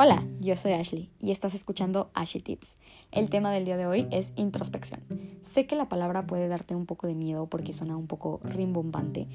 Hola, 0.00 0.24
yo 0.38 0.54
soy 0.54 0.74
Ashley 0.74 1.10
y 1.18 1.32
estás 1.32 1.56
escuchando 1.56 2.12
Ashley 2.14 2.40
Tips. 2.40 2.78
El 3.10 3.30
tema 3.30 3.50
del 3.50 3.64
día 3.64 3.76
de 3.76 3.86
hoy 3.86 4.06
es 4.12 4.30
introspección. 4.36 5.00
Sé 5.42 5.66
que 5.66 5.74
la 5.74 5.88
palabra 5.88 6.24
puede 6.24 6.46
darte 6.46 6.76
un 6.76 6.86
poco 6.86 7.08
de 7.08 7.16
miedo 7.16 7.48
porque 7.48 7.72
suena 7.72 7.96
un 7.96 8.06
poco 8.06 8.38
rimbombante, 8.44 9.26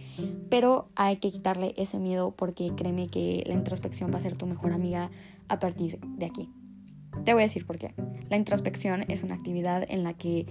pero 0.50 0.88
hay 0.96 1.18
que 1.18 1.32
quitarle 1.32 1.74
ese 1.76 2.00
miedo 2.00 2.32
porque 2.32 2.72
créeme 2.78 3.10
que 3.10 3.44
la 3.46 3.56
introspección 3.56 4.14
va 4.14 4.20
a 4.20 4.22
ser 4.22 4.38
tu 4.38 4.46
mejor 4.46 4.72
amiga 4.72 5.12
a 5.50 5.60
partir 5.60 6.00
de 6.00 6.28
aquí. 6.28 6.50
Te 7.26 7.34
voy 7.34 7.44
a 7.44 7.48
decir 7.48 7.66
por 7.66 7.78
qué. 7.78 7.94
La 8.30 8.38
introspección 8.38 9.04
es 9.10 9.24
una 9.24 9.36
actividad 9.36 9.86
en 9.90 10.06
la 10.06 10.14
que 10.14 10.48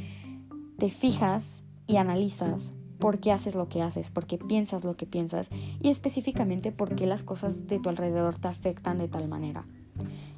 te 0.76 0.90
fijas 0.90 1.62
y 1.86 1.96
analizas 1.96 2.74
por 2.98 3.18
qué 3.18 3.32
haces 3.32 3.54
lo 3.54 3.70
que 3.70 3.80
haces, 3.80 4.10
por 4.10 4.26
qué 4.26 4.36
piensas 4.36 4.84
lo 4.84 4.94
que 4.94 5.06
piensas 5.06 5.48
y 5.80 5.88
específicamente 5.88 6.70
por 6.70 6.96
qué 6.96 7.06
las 7.06 7.24
cosas 7.24 7.66
de 7.66 7.80
tu 7.80 7.88
alrededor 7.88 8.36
te 8.36 8.48
afectan 8.48 8.98
de 8.98 9.08
tal 9.08 9.26
manera. 9.26 9.64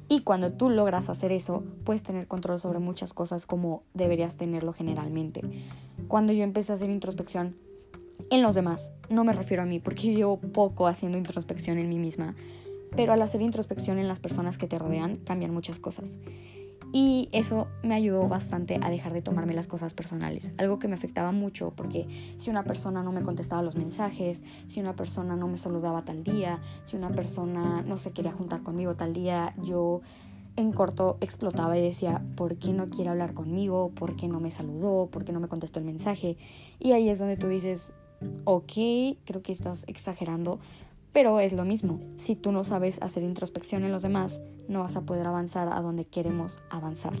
Y 0.07 0.21
cuando 0.21 0.51
tú 0.51 0.69
logras 0.69 1.09
hacer 1.09 1.31
eso, 1.31 1.63
puedes 1.83 2.03
tener 2.03 2.27
control 2.27 2.59
sobre 2.59 2.79
muchas 2.79 3.13
cosas 3.13 3.45
como 3.45 3.83
deberías 3.93 4.37
tenerlo 4.37 4.71
generalmente. 4.71 5.41
Cuando 6.07 6.31
yo 6.31 6.43
empecé 6.43 6.71
a 6.71 6.75
hacer 6.75 6.91
introspección 6.91 7.55
en 8.29 8.41
los 8.41 8.55
demás, 8.55 8.91
no 9.09 9.23
me 9.23 9.33
refiero 9.33 9.63
a 9.63 9.65
mí, 9.65 9.79
porque 9.79 10.07
yo 10.07 10.13
llevo 10.13 10.37
poco 10.37 10.87
haciendo 10.87 11.17
introspección 11.17 11.79
en 11.79 11.89
mí 11.89 11.97
misma, 11.97 12.35
pero 12.95 13.13
al 13.13 13.21
hacer 13.21 13.41
introspección 13.41 13.97
en 13.97 14.07
las 14.07 14.19
personas 14.19 14.57
que 14.57 14.67
te 14.67 14.79
rodean, 14.79 15.17
cambian 15.17 15.53
muchas 15.53 15.79
cosas. 15.79 16.17
Y 16.97 17.27
eso 17.33 17.67
me 17.83 17.93
ayudó 17.93 18.29
bastante 18.29 18.79
a 18.81 18.89
dejar 18.89 19.11
de 19.11 19.21
tomarme 19.21 19.53
las 19.53 19.67
cosas 19.67 19.93
personales, 19.93 20.53
algo 20.57 20.79
que 20.79 20.87
me 20.87 20.93
afectaba 20.93 21.33
mucho 21.33 21.73
porque 21.75 22.07
si 22.37 22.49
una 22.49 22.63
persona 22.63 23.03
no 23.03 23.11
me 23.11 23.21
contestaba 23.21 23.61
los 23.61 23.75
mensajes, 23.75 24.41
si 24.69 24.79
una 24.79 24.95
persona 24.95 25.35
no 25.35 25.49
me 25.49 25.57
saludaba 25.57 26.05
tal 26.05 26.23
día, 26.23 26.61
si 26.85 26.95
una 26.95 27.09
persona 27.09 27.81
no 27.81 27.97
se 27.97 28.11
quería 28.11 28.31
juntar 28.31 28.63
conmigo 28.63 28.95
tal 28.95 29.11
día, 29.11 29.53
yo 29.61 30.03
en 30.55 30.71
corto 30.71 31.17
explotaba 31.19 31.77
y 31.77 31.81
decía, 31.81 32.23
¿por 32.37 32.55
qué 32.55 32.71
no 32.71 32.89
quiere 32.89 33.09
hablar 33.09 33.33
conmigo? 33.33 33.91
¿Por 33.93 34.15
qué 34.15 34.29
no 34.29 34.39
me 34.39 34.51
saludó? 34.51 35.07
¿Por 35.07 35.25
qué 35.25 35.33
no 35.33 35.41
me 35.41 35.49
contestó 35.49 35.79
el 35.79 35.85
mensaje? 35.85 36.37
Y 36.79 36.93
ahí 36.93 37.09
es 37.09 37.19
donde 37.19 37.35
tú 37.35 37.49
dices, 37.49 37.91
ok, 38.45 38.71
creo 39.25 39.41
que 39.43 39.51
estás 39.51 39.83
exagerando, 39.89 40.59
pero 41.15 41.39
es 41.39 41.53
lo 41.53 41.63
mismo, 41.63 42.01
si 42.17 42.35
tú 42.35 42.51
no 42.51 42.65
sabes 42.65 43.01
hacer 43.01 43.23
introspección 43.23 43.85
en 43.85 43.93
los 43.93 44.01
demás, 44.01 44.41
no 44.67 44.81
vas 44.81 44.97
a 44.97 45.05
poder 45.05 45.25
avanzar 45.25 45.69
a 45.71 45.79
donde 45.79 46.03
queremos 46.03 46.59
avanzar. 46.69 47.13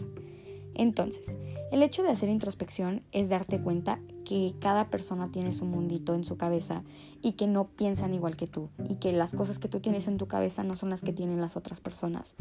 Entonces, 0.73 1.37
el 1.71 1.81
hecho 1.81 2.03
de 2.03 2.09
hacer 2.09 2.27
introspección 2.27 3.03
es 3.13 3.29
darte 3.29 3.61
cuenta 3.61 4.01
que 4.25 4.53
cada 4.59 4.89
persona 4.89 5.31
tiene 5.31 5.53
su 5.53 5.63
mundito 5.63 6.13
en 6.13 6.25
su 6.25 6.35
cabeza 6.35 6.83
y 7.21 7.33
que 7.37 7.47
no 7.47 7.69
piensan 7.69 8.13
igual 8.13 8.35
que 8.35 8.47
tú 8.47 8.67
y 8.89 8.95
que 8.95 9.13
las 9.13 9.33
cosas 9.33 9.59
que 9.59 9.69
tú 9.69 9.79
tienes 9.79 10.09
en 10.09 10.17
tu 10.17 10.27
cabeza 10.27 10.65
no 10.65 10.75
son 10.75 10.89
las 10.89 10.99
que 10.99 11.13
tienen 11.13 11.39
las 11.39 11.55
otras 11.55 11.79
personas. 11.79 12.35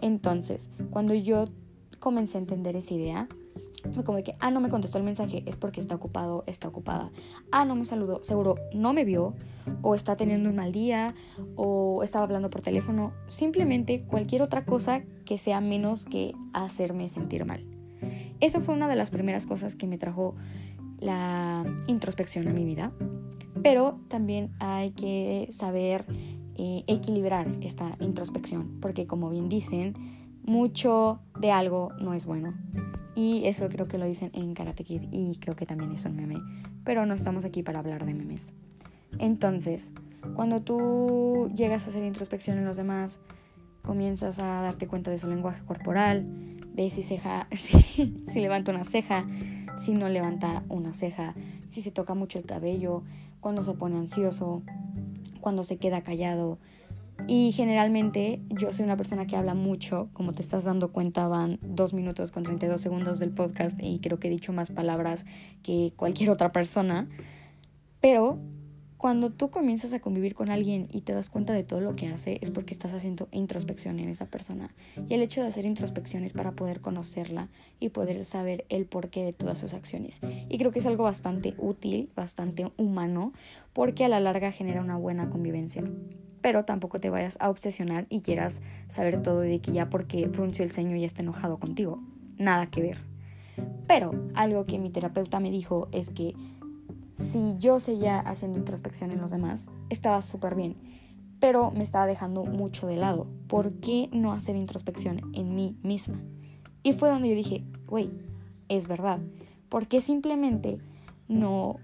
Entonces, 0.00 0.70
cuando 0.88 1.12
yo 1.12 1.44
comencé 1.98 2.38
a 2.38 2.40
entender 2.40 2.74
esa 2.74 2.94
idea, 2.94 3.28
como 4.04 4.16
de 4.16 4.22
que, 4.22 4.32
ah, 4.40 4.50
no 4.50 4.60
me 4.60 4.68
contestó 4.68 4.98
el 4.98 5.04
mensaje, 5.04 5.42
es 5.46 5.56
porque 5.56 5.80
está 5.80 5.94
ocupado, 5.94 6.44
está 6.46 6.68
ocupada. 6.68 7.10
Ah, 7.50 7.64
no 7.64 7.74
me 7.74 7.84
saludó, 7.84 8.22
seguro 8.22 8.56
no 8.74 8.92
me 8.92 9.04
vio, 9.04 9.34
o 9.82 9.94
está 9.94 10.16
teniendo 10.16 10.50
un 10.50 10.56
mal 10.56 10.72
día, 10.72 11.14
o 11.56 12.02
estaba 12.02 12.24
hablando 12.24 12.50
por 12.50 12.60
teléfono. 12.60 13.12
Simplemente 13.26 14.02
cualquier 14.04 14.42
otra 14.42 14.64
cosa 14.64 15.02
que 15.24 15.38
sea 15.38 15.60
menos 15.60 16.04
que 16.04 16.34
hacerme 16.52 17.08
sentir 17.08 17.44
mal. 17.44 17.64
Eso 18.40 18.60
fue 18.60 18.74
una 18.74 18.88
de 18.88 18.96
las 18.96 19.10
primeras 19.10 19.46
cosas 19.46 19.74
que 19.74 19.86
me 19.86 19.98
trajo 19.98 20.34
la 21.00 21.64
introspección 21.86 22.48
a 22.48 22.52
mi 22.52 22.64
vida. 22.64 22.92
Pero 23.62 23.98
también 24.08 24.50
hay 24.60 24.92
que 24.92 25.48
saber 25.50 26.04
eh, 26.56 26.84
equilibrar 26.86 27.48
esta 27.62 27.96
introspección, 28.00 28.78
porque 28.80 29.06
como 29.06 29.30
bien 29.30 29.48
dicen, 29.48 29.94
mucho 30.44 31.20
de 31.40 31.50
algo 31.50 31.90
no 32.00 32.14
es 32.14 32.26
bueno. 32.26 32.54
Y 33.16 33.46
eso 33.46 33.68
creo 33.68 33.88
que 33.88 33.98
lo 33.98 34.04
dicen 34.04 34.30
en 34.34 34.54
Karate 34.54 34.84
Kid 34.84 35.02
y 35.10 35.36
creo 35.38 35.56
que 35.56 35.66
también 35.66 35.90
es 35.90 36.04
un 36.04 36.14
meme. 36.14 36.36
Pero 36.84 37.06
no 37.06 37.14
estamos 37.14 37.44
aquí 37.44 37.62
para 37.62 37.80
hablar 37.80 38.04
de 38.04 38.14
memes. 38.14 38.52
Entonces, 39.18 39.92
cuando 40.34 40.60
tú 40.60 41.50
llegas 41.56 41.86
a 41.86 41.90
hacer 41.90 42.04
introspección 42.04 42.58
en 42.58 42.66
los 42.66 42.76
demás, 42.76 43.18
comienzas 43.82 44.38
a 44.38 44.60
darte 44.60 44.86
cuenta 44.86 45.10
de 45.10 45.18
su 45.18 45.28
lenguaje 45.28 45.64
corporal, 45.64 46.26
si, 46.76 47.02
ceja, 47.02 47.48
si 47.52 48.34
levanta 48.34 48.70
una 48.70 48.84
ceja, 48.84 49.24
si 49.82 49.92
no 49.92 50.08
levanta 50.08 50.62
una 50.68 50.92
ceja, 50.92 51.34
si 51.70 51.80
se 51.80 51.90
toca 51.90 52.14
mucho 52.14 52.38
el 52.38 52.44
cabello, 52.44 53.02
cuando 53.40 53.62
se 53.62 53.72
pone 53.72 53.96
ansioso, 53.96 54.62
cuando 55.40 55.64
se 55.64 55.78
queda 55.78 56.02
callado, 56.02 56.58
y 57.28 57.52
generalmente 57.52 58.40
yo 58.48 58.72
soy 58.72 58.84
una 58.84 58.96
persona 58.96 59.26
que 59.26 59.36
habla 59.36 59.54
mucho, 59.54 60.08
como 60.12 60.32
te 60.32 60.42
estás 60.42 60.64
dando 60.64 60.92
cuenta 60.92 61.26
van 61.28 61.58
dos 61.62 61.92
minutos 61.92 62.30
con 62.30 62.44
32 62.44 62.80
segundos 62.80 63.18
del 63.18 63.30
podcast 63.30 63.78
y 63.82 63.98
creo 64.00 64.18
que 64.18 64.28
he 64.28 64.30
dicho 64.30 64.52
más 64.52 64.70
palabras 64.70 65.26
que 65.62 65.92
cualquier 65.96 66.30
otra 66.30 66.52
persona, 66.52 67.08
pero 68.00 68.38
cuando 68.96 69.30
tú 69.30 69.50
comienzas 69.50 69.92
a 69.92 70.00
convivir 70.00 70.34
con 70.34 70.50
alguien 70.50 70.88
y 70.90 71.02
te 71.02 71.12
das 71.12 71.28
cuenta 71.28 71.52
de 71.52 71.64
todo 71.64 71.80
lo 71.80 71.96
que 71.96 72.08
hace 72.08 72.38
es 72.40 72.50
porque 72.50 72.72
estás 72.72 72.94
haciendo 72.94 73.28
introspección 73.30 73.98
en 73.98 74.08
esa 74.08 74.26
persona. 74.26 74.74
Y 75.08 75.14
el 75.14 75.22
hecho 75.22 75.42
de 75.42 75.48
hacer 75.48 75.66
introspección 75.66 76.24
es 76.24 76.32
para 76.32 76.52
poder 76.52 76.80
conocerla 76.80 77.48
y 77.78 77.90
poder 77.90 78.24
saber 78.24 78.64
el 78.68 78.86
porqué 78.86 79.22
de 79.22 79.32
todas 79.32 79.58
sus 79.58 79.74
acciones. 79.74 80.20
Y 80.48 80.56
creo 80.58 80.70
que 80.70 80.78
es 80.78 80.86
algo 80.86 81.04
bastante 81.04 81.54
útil, 81.58 82.08
bastante 82.16 82.72
humano, 82.78 83.32
porque 83.74 84.04
a 84.04 84.08
la 84.08 84.18
larga 84.18 84.50
genera 84.50 84.80
una 84.80 84.96
buena 84.96 85.28
convivencia 85.28 85.84
pero 86.46 86.64
tampoco 86.64 87.00
te 87.00 87.10
vayas 87.10 87.36
a 87.40 87.50
obsesionar 87.50 88.06
y 88.08 88.20
quieras 88.20 88.62
saber 88.86 89.20
todo 89.20 89.44
y 89.44 89.48
de 89.48 89.58
que 89.58 89.72
ya 89.72 89.90
porque 89.90 90.28
frunció 90.28 90.64
el 90.64 90.70
ceño 90.70 90.96
ya 90.96 91.04
está 91.04 91.22
enojado 91.22 91.58
contigo. 91.58 92.00
Nada 92.38 92.68
que 92.68 92.82
ver. 92.82 92.98
Pero 93.88 94.12
algo 94.36 94.64
que 94.64 94.78
mi 94.78 94.90
terapeuta 94.90 95.40
me 95.40 95.50
dijo 95.50 95.88
es 95.90 96.08
que 96.08 96.36
si 97.16 97.56
yo 97.58 97.80
seguía 97.80 98.20
haciendo 98.20 98.60
introspección 98.60 99.10
en 99.10 99.20
los 99.20 99.32
demás, 99.32 99.66
estaba 99.90 100.22
súper 100.22 100.54
bien, 100.54 100.76
pero 101.40 101.72
me 101.72 101.82
estaba 101.82 102.06
dejando 102.06 102.44
mucho 102.44 102.86
de 102.86 102.94
lado. 102.94 103.26
¿Por 103.48 103.80
qué 103.80 104.08
no 104.12 104.32
hacer 104.32 104.54
introspección 104.54 105.22
en 105.34 105.52
mí 105.52 105.76
misma? 105.82 106.20
Y 106.84 106.92
fue 106.92 107.08
donde 107.08 107.28
yo 107.28 107.34
dije, 107.34 107.64
güey, 107.88 108.08
es 108.68 108.86
verdad. 108.86 109.18
¿Por 109.68 109.88
qué 109.88 110.00
simplemente 110.00 110.78
no 111.28 111.76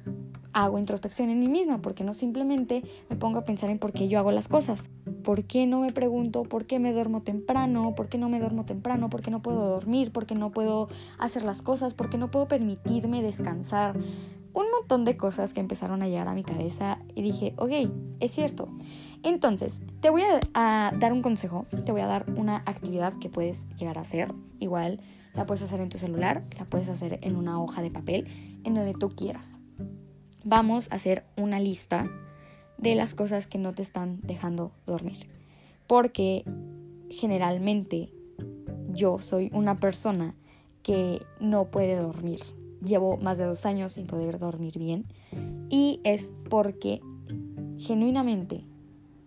hago 0.52 0.78
introspección 0.78 1.30
en 1.30 1.40
mí 1.40 1.48
misma, 1.48 1.78
porque 1.78 2.04
no 2.04 2.14
simplemente 2.14 2.82
me 3.08 3.16
pongo 3.16 3.38
a 3.38 3.44
pensar 3.44 3.70
en 3.70 3.78
por 3.78 3.92
qué 3.92 4.08
yo 4.08 4.18
hago 4.18 4.32
las 4.32 4.48
cosas. 4.48 4.90
¿Por 5.24 5.44
qué 5.44 5.66
no 5.66 5.80
me 5.80 5.92
pregunto 5.92 6.42
por 6.42 6.66
qué 6.66 6.78
me 6.78 6.92
duermo 6.92 7.22
temprano? 7.22 7.94
¿Por 7.94 8.08
qué 8.08 8.18
no 8.18 8.28
me 8.28 8.40
duermo 8.40 8.64
temprano? 8.64 9.08
¿Por 9.08 9.22
qué 9.22 9.30
no 9.30 9.40
puedo 9.40 9.64
dormir? 9.68 10.12
¿Por 10.12 10.26
qué 10.26 10.34
no 10.34 10.50
puedo 10.50 10.88
hacer 11.18 11.42
las 11.42 11.62
cosas? 11.62 11.94
¿Por 11.94 12.10
qué 12.10 12.18
no 12.18 12.30
puedo 12.30 12.48
permitirme 12.48 13.22
descansar? 13.22 13.96
Un 14.52 14.66
montón 14.70 15.04
de 15.04 15.16
cosas 15.16 15.54
que 15.54 15.60
empezaron 15.60 16.02
a 16.02 16.08
llegar 16.08 16.28
a 16.28 16.34
mi 16.34 16.44
cabeza 16.44 16.98
y 17.14 17.22
dije, 17.22 17.54
ok, 17.56 17.72
es 18.20 18.32
cierto. 18.32 18.68
Entonces, 19.22 19.80
te 20.00 20.10
voy 20.10 20.22
a, 20.22 20.40
a 20.54 20.92
dar 20.98 21.12
un 21.12 21.22
consejo, 21.22 21.66
te 21.84 21.92
voy 21.92 22.00
a 22.00 22.06
dar 22.06 22.26
una 22.36 22.56
actividad 22.66 23.14
que 23.18 23.28
puedes 23.28 23.68
llegar 23.76 23.98
a 23.98 24.02
hacer. 24.02 24.32
Igual 24.58 25.00
la 25.34 25.46
puedes 25.46 25.62
hacer 25.62 25.80
en 25.80 25.88
tu 25.88 25.98
celular, 25.98 26.44
la 26.58 26.64
puedes 26.64 26.88
hacer 26.88 27.18
en 27.22 27.36
una 27.36 27.62
hoja 27.62 27.82
de 27.82 27.90
papel, 27.90 28.60
en 28.64 28.74
donde 28.74 28.94
tú 28.94 29.10
quieras 29.10 29.58
vamos 30.44 30.88
a 30.90 30.96
hacer 30.96 31.24
una 31.36 31.60
lista 31.60 32.10
de 32.78 32.94
las 32.94 33.14
cosas 33.14 33.46
que 33.46 33.58
no 33.58 33.74
te 33.74 33.82
están 33.82 34.20
dejando 34.22 34.72
dormir. 34.86 35.28
Porque 35.86 36.44
generalmente 37.10 38.12
yo 38.88 39.20
soy 39.20 39.50
una 39.52 39.76
persona 39.76 40.34
que 40.82 41.24
no 41.38 41.70
puede 41.70 41.96
dormir. 41.96 42.40
Llevo 42.84 43.16
más 43.16 43.38
de 43.38 43.44
dos 43.44 43.64
años 43.66 43.92
sin 43.92 44.06
poder 44.06 44.38
dormir 44.38 44.78
bien. 44.78 45.06
Y 45.70 46.00
es 46.04 46.30
porque 46.50 47.00
genuinamente 47.78 48.64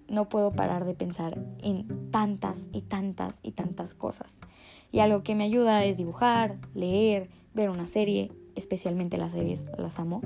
no 0.08 0.30
puedo 0.30 0.52
parar 0.52 0.86
de 0.86 0.94
pensar 0.94 1.44
en 1.62 2.12
tantas 2.12 2.60
y 2.72 2.82
tantas 2.82 3.34
y 3.42 3.52
tantas 3.52 3.94
cosas. 3.94 4.40
Y 4.92 5.00
algo 5.00 5.24
que 5.24 5.36
me 5.36 5.44
ayuda 5.44 5.84
es 5.84 5.98
dibujar, 5.98 6.58
leer, 6.74 7.30
ver 7.54 7.70
una 7.70 7.88
serie, 7.88 8.32
especialmente 8.56 9.18
las 9.18 9.32
series, 9.32 9.68
las 9.78 10.00
amo. 10.00 10.22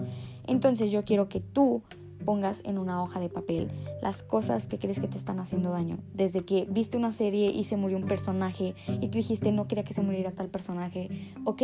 Entonces 0.46 0.92
yo 0.92 1.06
quiero 1.06 1.30
que 1.30 1.40
tú 1.40 1.84
pongas 2.26 2.62
en 2.66 2.78
una 2.78 3.02
hoja 3.02 3.20
de 3.20 3.30
papel 3.30 3.70
las 4.02 4.24
cosas 4.24 4.68
que 4.68 4.78
crees 4.78 5.00
que 5.00 5.08
te 5.08 5.18
están 5.18 5.40
haciendo 5.40 5.72
daño. 5.72 6.00
Desde 6.14 6.44
que 6.44 6.68
viste 6.70 6.98
una 6.98 7.12
serie 7.12 7.50
y 7.50 7.64
se 7.64 7.78
murió 7.78 7.98
un 7.98 8.06
personaje 8.06 8.76
y 8.88 9.08
tú 9.08 9.18
dijiste 9.18 9.52
no 9.52 9.68
quería 9.68 9.84
que 9.84 9.94
se 9.94 10.02
muriera 10.02 10.32
tal 10.32 10.50
personaje. 10.50 11.34
Ok, 11.46 11.62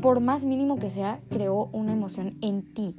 por 0.00 0.20
más 0.20 0.44
mínimo 0.44 0.76
que 0.76 0.90
sea, 0.90 1.20
creó 1.30 1.66
una 1.72 1.92
emoción 1.92 2.36
en 2.40 2.62
ti. 2.74 2.96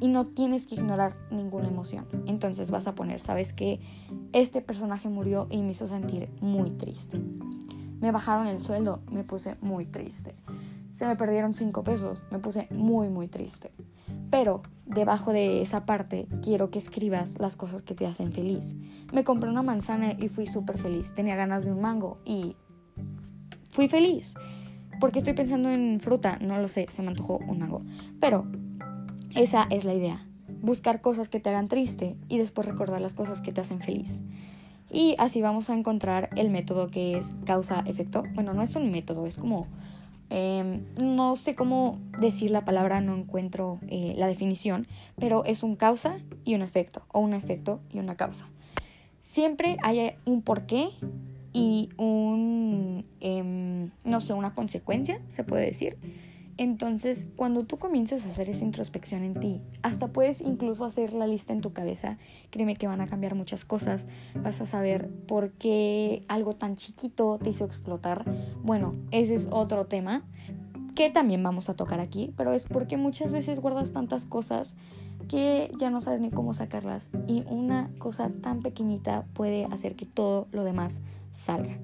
Y 0.00 0.08
no 0.08 0.24
tienes 0.24 0.66
que 0.66 0.74
ignorar 0.74 1.16
ninguna 1.30 1.68
emoción. 1.68 2.06
Entonces 2.26 2.70
vas 2.70 2.88
a 2.88 2.94
poner, 2.94 3.20
¿sabes 3.20 3.52
que 3.52 3.80
Este 4.32 4.60
personaje 4.60 5.08
murió 5.08 5.46
y 5.50 5.62
me 5.62 5.72
hizo 5.72 5.86
sentir 5.86 6.28
muy 6.40 6.70
triste. 6.70 7.20
Me 8.00 8.10
bajaron 8.10 8.48
el 8.48 8.60
sueldo, 8.60 9.00
me 9.10 9.22
puse 9.22 9.56
muy 9.60 9.86
triste 9.86 10.34
se 10.92 11.06
me 11.06 11.16
perdieron 11.16 11.54
cinco 11.54 11.82
pesos. 11.82 12.22
Me 12.30 12.38
puse 12.38 12.68
muy, 12.70 13.08
muy 13.08 13.26
triste. 13.26 13.72
Pero 14.30 14.62
debajo 14.86 15.32
de 15.32 15.62
esa 15.62 15.84
parte 15.84 16.28
quiero 16.42 16.70
que 16.70 16.78
escribas 16.78 17.38
las 17.38 17.56
cosas 17.56 17.82
que 17.82 17.94
te 17.94 18.06
hacen 18.06 18.32
feliz. 18.32 18.74
Me 19.12 19.24
compré 19.24 19.50
una 19.50 19.62
manzana 19.62 20.12
y 20.12 20.28
fui 20.28 20.46
súper 20.46 20.78
feliz. 20.78 21.14
Tenía 21.14 21.34
ganas 21.34 21.64
de 21.64 21.72
un 21.72 21.80
mango 21.80 22.18
y 22.24 22.56
fui 23.70 23.88
feliz. 23.88 24.34
Porque 25.02 25.18
estoy 25.18 25.32
pensando 25.32 25.68
en 25.68 25.98
fruta, 25.98 26.38
no 26.40 26.58
lo 26.58 26.68
sé, 26.68 26.86
se 26.88 27.02
me 27.02 27.08
antojó 27.08 27.38
un 27.38 27.58
mango. 27.58 27.82
Pero 28.20 28.46
esa 29.34 29.66
es 29.68 29.84
la 29.84 29.94
idea. 29.94 30.24
Buscar 30.60 31.00
cosas 31.00 31.28
que 31.28 31.40
te 31.40 31.48
hagan 31.48 31.66
triste 31.66 32.14
y 32.28 32.38
después 32.38 32.68
recordar 32.68 33.00
las 33.00 33.12
cosas 33.12 33.42
que 33.42 33.50
te 33.50 33.60
hacen 33.60 33.80
feliz. 33.80 34.22
Y 34.92 35.16
así 35.18 35.42
vamos 35.42 35.70
a 35.70 35.74
encontrar 35.74 36.30
el 36.36 36.50
método 36.50 36.86
que 36.86 37.16
es 37.16 37.32
causa-efecto. 37.46 38.22
Bueno, 38.34 38.54
no 38.54 38.62
es 38.62 38.76
un 38.76 38.92
método, 38.92 39.26
es 39.26 39.38
como... 39.38 39.66
Em, 40.30 40.84
no 41.02 41.34
sé 41.34 41.56
cómo 41.56 41.98
decir 42.20 42.52
la 42.52 42.64
palabra, 42.64 43.00
no 43.00 43.16
encuentro 43.16 43.80
eh, 43.88 44.14
la 44.16 44.28
definición, 44.28 44.86
pero 45.18 45.44
es 45.44 45.64
un 45.64 45.74
causa 45.74 46.20
y 46.44 46.54
un 46.54 46.62
efecto, 46.62 47.02
o 47.10 47.18
un 47.18 47.34
efecto 47.34 47.80
y 47.90 47.98
una 47.98 48.14
causa. 48.14 48.48
Siempre 49.20 49.78
hay 49.82 50.12
un 50.26 50.42
porqué 50.42 50.90
y 51.52 51.90
un, 51.96 53.04
em, 53.20 53.90
no 54.04 54.20
sé, 54.20 54.32
una 54.32 54.54
consecuencia, 54.54 55.20
se 55.28 55.44
puede 55.44 55.66
decir. 55.66 55.98
Entonces, 56.58 57.26
cuando 57.36 57.64
tú 57.64 57.78
comiences 57.78 58.24
a 58.24 58.28
hacer 58.28 58.50
esa 58.50 58.64
introspección 58.64 59.24
en 59.24 59.34
ti, 59.34 59.60
hasta 59.82 60.12
puedes 60.12 60.40
incluso 60.40 60.84
hacer 60.84 61.14
la 61.14 61.26
lista 61.26 61.52
en 61.52 61.62
tu 61.62 61.72
cabeza, 61.72 62.18
créeme 62.50 62.76
que 62.76 62.86
van 62.86 63.00
a 63.00 63.06
cambiar 63.06 63.34
muchas 63.34 63.64
cosas, 63.64 64.06
vas 64.42 64.60
a 64.60 64.66
saber 64.66 65.08
por 65.26 65.52
qué 65.52 66.24
algo 66.28 66.54
tan 66.54 66.76
chiquito 66.76 67.38
te 67.42 67.50
hizo 67.50 67.64
explotar. 67.64 68.24
Bueno, 68.62 68.94
ese 69.10 69.34
es 69.34 69.48
otro 69.50 69.86
tema 69.86 70.24
que 70.94 71.10
también 71.10 71.42
vamos 71.42 71.68
a 71.68 71.74
tocar 71.74 72.00
aquí, 72.00 72.32
pero 72.36 72.52
es 72.52 72.66
porque 72.66 72.96
muchas 72.96 73.32
veces 73.32 73.60
guardas 73.60 73.92
tantas 73.92 74.26
cosas 74.26 74.76
que 75.28 75.70
ya 75.78 75.90
no 75.90 76.00
sabes 76.00 76.20
ni 76.20 76.30
cómo 76.30 76.52
sacarlas 76.54 77.10
y 77.26 77.44
una 77.48 77.90
cosa 77.98 78.30
tan 78.42 78.60
pequeñita 78.60 79.24
puede 79.34 79.64
hacer 79.66 79.96
que 79.96 80.06
todo 80.06 80.48
lo 80.52 80.64
demás 80.64 81.00
salga. 81.32 81.78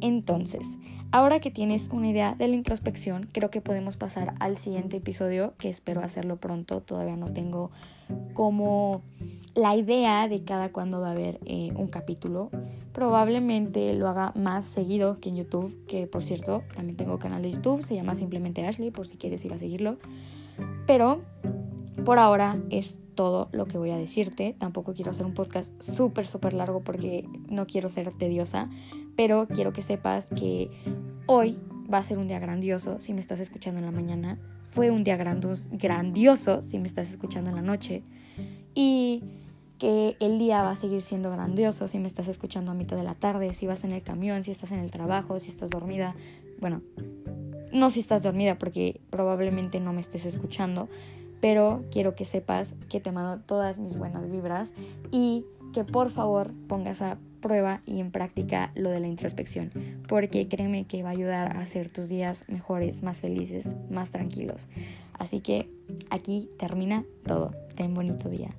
Entonces, 0.00 0.78
ahora 1.12 1.40
que 1.40 1.50
tienes 1.50 1.88
una 1.92 2.08
idea 2.08 2.34
de 2.34 2.48
la 2.48 2.56
introspección, 2.56 3.28
creo 3.32 3.50
que 3.50 3.60
podemos 3.60 3.96
pasar 3.96 4.34
al 4.40 4.58
siguiente 4.58 4.98
episodio, 4.98 5.54
que 5.58 5.68
espero 5.68 6.02
hacerlo 6.02 6.36
pronto. 6.36 6.80
Todavía 6.80 7.16
no 7.16 7.32
tengo 7.32 7.70
como 8.34 9.02
la 9.54 9.76
idea 9.76 10.28
de 10.28 10.42
cada 10.42 10.72
cuándo 10.72 11.00
va 11.00 11.08
a 11.08 11.12
haber 11.12 11.38
eh, 11.46 11.72
un 11.76 11.88
capítulo. 11.88 12.50
Probablemente 12.92 13.94
lo 13.94 14.08
haga 14.08 14.32
más 14.34 14.66
seguido 14.66 15.20
que 15.20 15.28
en 15.28 15.36
YouTube, 15.36 15.84
que 15.86 16.06
por 16.06 16.22
cierto, 16.22 16.62
también 16.74 16.96
tengo 16.96 17.18
canal 17.18 17.42
de 17.42 17.52
YouTube, 17.52 17.84
se 17.84 17.94
llama 17.94 18.16
simplemente 18.16 18.66
Ashley, 18.66 18.90
por 18.90 19.06
si 19.06 19.16
quieres 19.16 19.44
ir 19.44 19.52
a 19.52 19.58
seguirlo. 19.58 19.96
Pero 20.86 21.22
por 22.04 22.18
ahora 22.18 22.60
es 22.70 22.98
todo 23.14 23.48
lo 23.52 23.66
que 23.66 23.78
voy 23.78 23.90
a 23.90 23.96
decirte. 23.96 24.54
Tampoco 24.58 24.92
quiero 24.92 25.10
hacer 25.10 25.24
un 25.24 25.34
podcast 25.34 25.80
súper, 25.80 26.26
súper 26.26 26.52
largo 26.52 26.80
porque 26.82 27.26
no 27.48 27.66
quiero 27.66 27.88
ser 27.88 28.12
tediosa, 28.12 28.68
pero 29.16 29.46
quiero 29.48 29.72
que 29.72 29.82
sepas 29.82 30.28
que 30.28 30.70
hoy 31.26 31.58
va 31.92 31.98
a 31.98 32.02
ser 32.02 32.18
un 32.18 32.28
día 32.28 32.38
grandioso 32.38 33.00
si 33.00 33.12
me 33.14 33.20
estás 33.20 33.40
escuchando 33.40 33.80
en 33.80 33.86
la 33.86 33.92
mañana. 33.92 34.38
Fue 34.66 34.90
un 34.90 35.04
día 35.04 35.16
grandioso 35.16 36.64
si 36.64 36.78
me 36.78 36.88
estás 36.88 37.10
escuchando 37.10 37.50
en 37.50 37.56
la 37.56 37.62
noche. 37.62 38.02
Y 38.74 39.22
que 39.78 40.16
el 40.20 40.38
día 40.38 40.62
va 40.62 40.70
a 40.70 40.76
seguir 40.76 41.02
siendo 41.02 41.30
grandioso 41.30 41.88
si 41.88 41.98
me 41.98 42.08
estás 42.08 42.28
escuchando 42.28 42.72
a 42.72 42.74
mitad 42.74 42.96
de 42.96 43.02
la 43.02 43.14
tarde, 43.14 43.54
si 43.54 43.66
vas 43.66 43.84
en 43.84 43.92
el 43.92 44.02
camión, 44.02 44.42
si 44.44 44.50
estás 44.50 44.72
en 44.72 44.78
el 44.78 44.90
trabajo, 44.90 45.38
si 45.38 45.50
estás 45.50 45.70
dormida. 45.70 46.14
Bueno, 46.60 46.82
no 47.72 47.90
si 47.90 48.00
estás 48.00 48.22
dormida 48.22 48.58
porque 48.58 49.00
probablemente 49.10 49.80
no 49.80 49.92
me 49.92 50.00
estés 50.00 50.26
escuchando, 50.26 50.88
pero 51.40 51.84
quiero 51.90 52.14
que 52.14 52.24
sepas 52.24 52.74
que 52.88 53.00
te 53.00 53.12
mando 53.12 53.42
todas 53.44 53.78
mis 53.78 53.96
buenas 53.96 54.30
vibras 54.30 54.72
y 55.10 55.44
que 55.74 55.84
por 55.84 56.10
favor 56.10 56.52
pongas 56.68 57.02
a 57.02 57.18
prueba 57.40 57.82
y 57.84 58.00
en 58.00 58.10
práctica 58.10 58.70
lo 58.74 58.90
de 58.90 59.00
la 59.00 59.08
introspección, 59.08 59.70
porque 60.08 60.48
créeme 60.48 60.86
que 60.86 61.02
va 61.02 61.10
a 61.10 61.12
ayudar 61.12 61.56
a 61.56 61.60
hacer 61.60 61.90
tus 61.90 62.08
días 62.08 62.44
mejores, 62.48 63.02
más 63.02 63.20
felices, 63.20 63.74
más 63.90 64.10
tranquilos. 64.10 64.66
Así 65.18 65.40
que 65.40 65.68
aquí 66.10 66.48
termina 66.58 67.04
todo. 67.26 67.52
Ten 67.74 67.92
bonito 67.92 68.30
día. 68.30 68.54